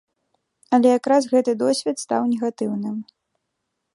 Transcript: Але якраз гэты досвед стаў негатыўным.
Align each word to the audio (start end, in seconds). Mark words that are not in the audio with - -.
Але 0.77 0.89
якраз 0.99 1.21
гэты 1.33 1.51
досвед 1.63 1.97
стаў 2.05 2.21
негатыўным. 2.31 2.97